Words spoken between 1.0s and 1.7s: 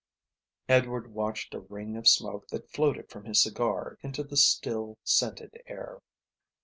watched a